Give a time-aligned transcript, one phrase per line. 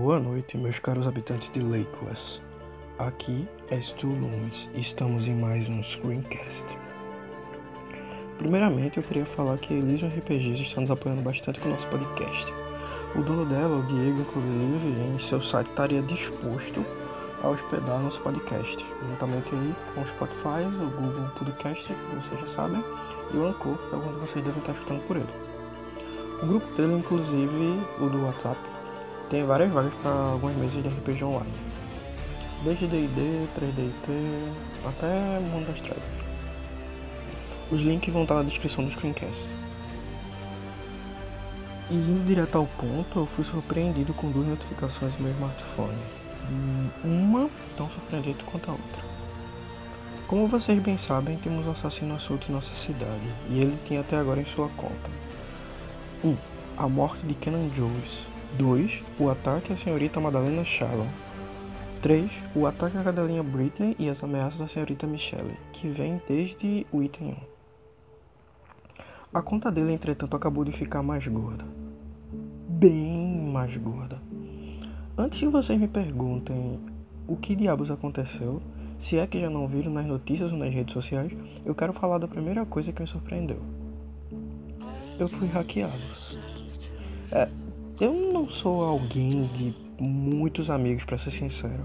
[0.00, 2.40] Boa noite, meus caros habitantes de Lakewood.
[3.00, 6.64] Aqui é Stu Lumes e estamos em mais um Screencast.
[8.38, 11.88] Primeiramente, eu queria falar que a Elysium RPGs está nos apoiando bastante com o nosso
[11.88, 12.46] podcast.
[13.16, 16.86] O dono dela, o Diego, inclusive, em seu site estaria disposto
[17.42, 22.46] a hospedar nosso podcast, juntamente aí com o Spotify, o Google Podcast, que vocês já
[22.46, 22.84] sabem,
[23.34, 25.26] e o Anchor, que alguns de vocês devem estar escutando por ele.
[26.40, 28.67] O grupo dele, inclusive, o do WhatsApp,
[29.30, 31.52] tem várias vagas para algumas mesas de RPG online.
[32.64, 36.02] Desde D&D, 3DT, até Mundo das Trevas.
[37.70, 39.46] Os links vão estar na descrição do screencast.
[41.90, 45.98] E indo direto ao ponto, eu fui surpreendido com duas notificações no meu smartphone.
[47.04, 49.08] Uma tão surpreendente quanto a outra.
[50.26, 54.16] Como vocês bem sabem, temos um assassino assolto em nossa cidade, e ele tem até
[54.16, 55.10] agora em sua conta.
[56.22, 56.28] 1.
[56.28, 56.36] Um,
[56.76, 58.26] a morte de Kenan Jones,
[58.56, 59.02] 2.
[59.20, 61.06] O ataque à senhorita Madalena Shalom.
[62.00, 62.30] 3.
[62.54, 67.02] O ataque à cadelinha Britney e as ameaças da senhorita Michelle, que vem desde o
[67.02, 67.34] item 1.
[69.34, 71.64] A conta dele, entretanto, acabou de ficar mais gorda.
[72.68, 74.20] Bem mais gorda.
[75.16, 76.80] Antes que vocês me perguntem
[77.26, 78.62] o que diabos aconteceu,
[78.98, 81.32] se é que já não viram nas notícias ou nas redes sociais,
[81.64, 83.60] eu quero falar da primeira coisa que me surpreendeu.
[85.18, 85.92] Eu fui hackeado.
[87.30, 87.48] É,
[88.00, 91.82] eu não sou alguém de muitos amigos, para ser sincero.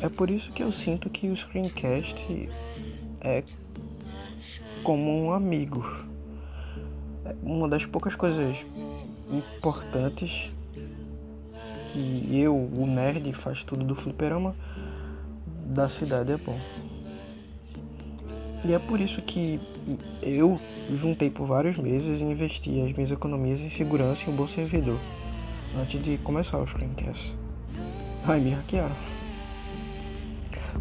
[0.00, 2.48] É por isso que eu sinto que o Screencast
[3.20, 3.42] é
[4.84, 5.84] como um amigo.
[7.24, 8.56] É uma das poucas coisas
[9.30, 10.52] importantes
[11.92, 14.54] que eu, o nerd, faz tudo do fliperama
[15.66, 16.58] da cidade é bom.
[18.64, 19.58] E é por isso que
[20.22, 20.60] eu
[20.94, 24.98] juntei por vários meses e investi as minhas economias em segurança e um bom servidor
[25.80, 27.34] antes de começar o screencast.
[28.26, 28.96] Ai, me hackearam.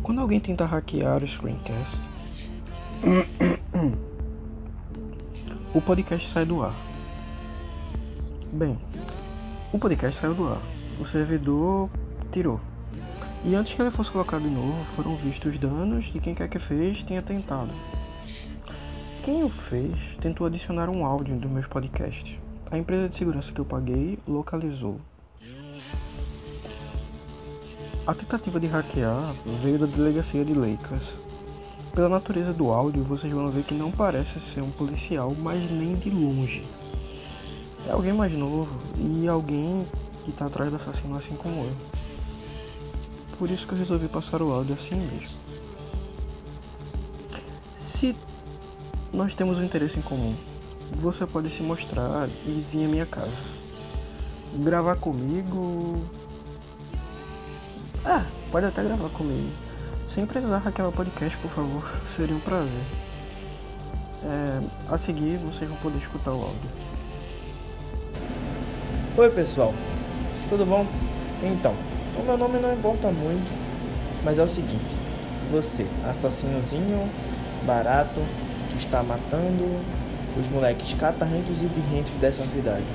[0.04, 1.98] Quando alguém tenta hackear o screencast,
[5.74, 6.74] o podcast sai do ar.
[8.54, 8.78] Bem,
[9.74, 10.62] o podcast saiu do ar.
[11.00, 11.90] O servidor
[12.32, 12.60] tirou.
[13.46, 16.50] E antes que ele fosse colocado de novo, foram vistos os danos de quem quer
[16.50, 17.72] que fez tenha tentado.
[19.24, 22.38] Quem o fez tentou adicionar um áudio dos meus podcasts.
[22.72, 24.98] A empresa de segurança que eu paguei localizou.
[28.08, 31.04] A tentativa de hackear veio da delegacia de Lakers.
[31.94, 35.96] Pela natureza do áudio, vocês vão ver que não parece ser um policial, mas nem
[35.96, 36.66] de longe.
[37.86, 39.86] É alguém mais novo e alguém
[40.24, 41.76] que está atrás do assassino assim como eu.
[43.38, 45.38] Por isso que eu resolvi passar o áudio assim mesmo.
[47.78, 48.16] Se
[49.12, 50.34] nós temos um interesse em comum,
[50.98, 53.32] você pode se mostrar e vir à minha casa.
[54.56, 56.04] Gravar comigo.
[58.06, 59.50] Ah, pode até gravar comigo.
[60.10, 61.90] Sem precisar hackear meu podcast, por favor.
[62.16, 62.84] Seria um prazer.
[64.24, 66.70] É, a seguir, vocês vão poder escutar o áudio.
[69.18, 69.74] Oi, pessoal.
[70.50, 70.86] Tudo bom?
[71.42, 71.74] Então,
[72.20, 73.52] o meu nome não importa muito,
[74.24, 74.96] mas é o seguinte:
[75.52, 77.10] você, assassinozinho,
[77.66, 78.20] barato,
[78.70, 79.80] que está matando
[80.40, 82.86] os moleques catarrentos e birrentos dessa cidade,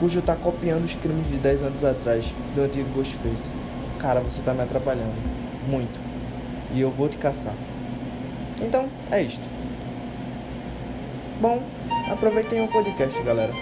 [0.00, 2.24] cujo tá copiando os crimes de 10 anos atrás
[2.54, 3.52] do antigo Ghostface.
[3.98, 5.14] Cara, você tá me atrapalhando.
[5.68, 6.00] Muito.
[6.74, 7.54] E eu vou te caçar.
[8.60, 9.48] Então, é isto.
[11.40, 11.62] Bom,
[12.10, 13.52] aproveitem o podcast, galera.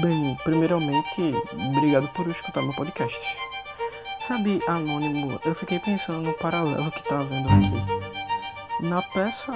[0.00, 1.34] Bem, primeiramente,
[1.76, 3.49] obrigado por escutar meu podcast.
[4.30, 8.84] Sabe, Anônimo, eu fiquei pensando no paralelo que tá havendo aqui.
[8.84, 9.50] Na peça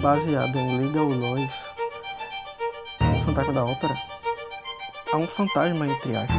[0.00, 1.52] baseada em Legal Lois,
[2.98, 3.94] o fantasma da ópera,
[5.12, 6.38] há um fantasma entre aspas.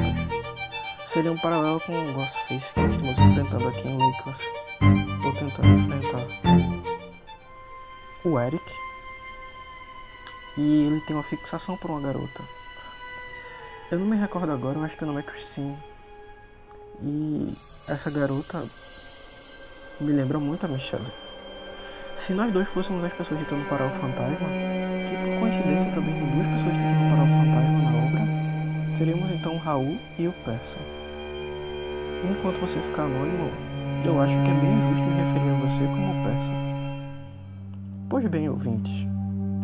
[1.06, 4.40] Seria um paralelo com o Ghostface que nós estamos enfrentando aqui em Lakers.
[5.24, 6.26] Ou tentando enfrentar.
[8.26, 8.74] O Eric.
[10.58, 12.44] E ele tem uma fixação por uma garota.
[13.92, 15.78] Eu não me recordo agora, eu acho que o nome é Christine.
[17.02, 17.54] E
[17.88, 18.64] essa garota
[20.02, 21.06] me lembra muito a Michelle.
[22.16, 24.48] Se nós dois fôssemos as pessoas tentando parar o fantasma,
[25.08, 29.56] que por coincidência também tem duas pessoas tentando parar o fantasma na obra, seríamos então
[29.56, 30.78] o Raul e o Persa.
[32.30, 33.50] Enquanto você ficar anônimo,
[34.04, 36.52] eu acho que é bem justo me referir a você como Persa.
[38.10, 39.08] Pois bem, ouvintes,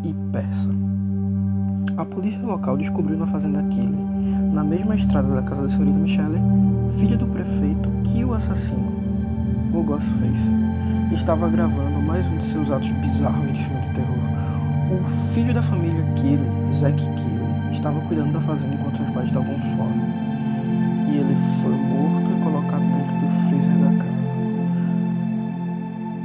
[0.06, 0.70] e Persa.
[1.98, 4.05] A polícia local descobriu na fazenda Killing
[4.56, 6.40] na mesma estrada da casa da senhorita Michelle,
[6.98, 8.88] filha do prefeito, que o assassino,
[9.74, 10.50] o Ghostface,
[11.14, 14.18] estava gravando mais um de seus atos bizarros de filme de terror.
[14.94, 15.04] O
[15.34, 19.94] filho da família Kelly, Zack Kelly, estava cuidando da fazenda enquanto seus pais estavam fora.
[21.12, 24.26] E ele foi morto e colocado dentro do freezer da casa.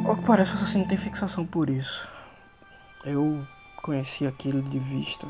[0.08, 2.06] Ao que parece, o assassino tem fixação por isso.
[3.04, 3.44] Eu
[3.82, 5.26] conheci aquilo de vista.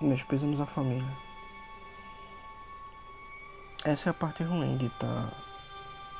[0.00, 1.25] Meus pêsames à família.
[3.86, 5.28] Essa é a parte ruim de estar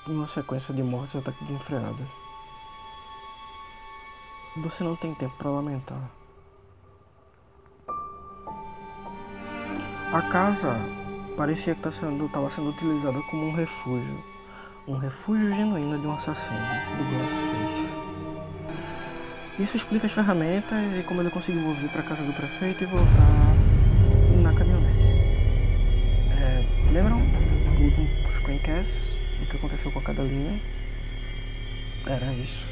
[0.07, 2.07] em uma sequência de mortes e ataques desenfreados.
[4.59, 5.99] Você não tem tempo para lamentar.
[10.13, 10.77] A casa
[11.37, 14.25] parecia que estava sendo, utilizada como um refúgio.
[14.87, 16.61] Um refúgio genuíno de um assassino,
[16.97, 18.01] do Ghostface.
[19.59, 22.87] Isso explica as ferramentas e como ele conseguiu vir para a casa do prefeito e
[22.87, 23.56] voltar
[26.93, 29.17] lembram do screencast?
[29.43, 30.61] O que aconteceu com cada linha?
[32.07, 32.65] Era isso.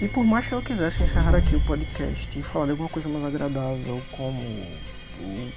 [0.00, 3.08] E por mais que eu quisesse encerrar aqui o podcast e falar de alguma coisa
[3.08, 4.42] mais agradável, como
[5.20, 5.52] o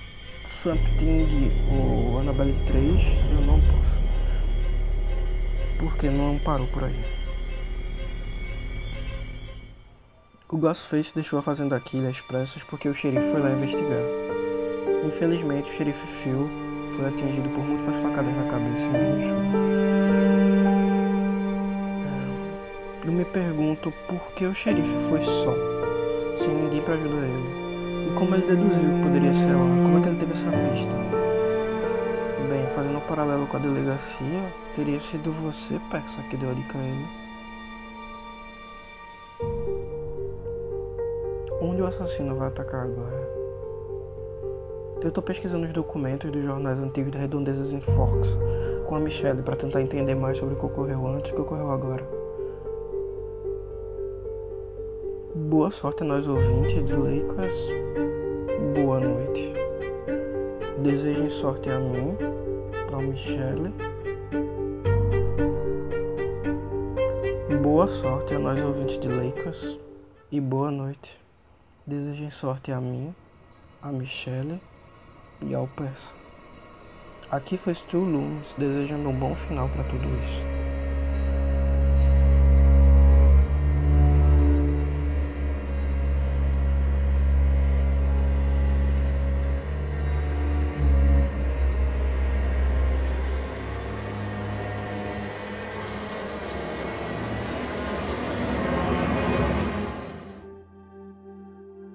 [0.48, 3.02] Swamp Thing ou Annabelle 3,
[3.32, 4.02] eu não posso.
[5.78, 7.20] Porque não parou por aí.
[10.50, 14.04] O Ghostface deixou a fazenda aqui às pressas porque o xerife foi lá investigar.
[15.06, 16.50] Infelizmente, o xerife Phil
[16.90, 19.38] foi atingido por múltiplas facadas na cabeça e não deixou.
[23.06, 25.54] Eu me pergunto por que o xerife foi só,
[26.38, 28.10] sem ninguém para ajudar ele.
[28.10, 29.60] E como ele deduziu que poderia ser lá?
[29.60, 30.94] Como é que ele teve essa pista?
[32.50, 36.78] Bem, fazendo um paralelo com a delegacia, teria sido você, Persa, que deu a dica
[36.78, 37.08] a ele.
[41.62, 43.39] Onde o assassino vai atacar agora?
[45.02, 48.38] Eu tô pesquisando os documentos dos jornais antigos de Redondezas em Forks
[48.86, 51.42] com a Michelle para tentar entender mais sobre o que ocorreu antes e o que
[51.42, 52.06] ocorreu agora.
[55.34, 57.70] Boa sorte a nós ouvintes de Lakers.
[58.76, 59.54] Boa noite.
[60.80, 62.18] Desejem sorte a mim,
[62.92, 63.74] ao Michele.
[67.64, 69.80] Boa sorte a nós ouvintes de Lakers.
[70.30, 71.22] E boa noite.
[71.88, 73.16] Desejem sorte a mim,
[73.82, 74.60] a Michele
[75.42, 76.12] e ao Persa.
[77.32, 80.59] Aqui foi Stu Loomis desejando um bom final para tudo isso.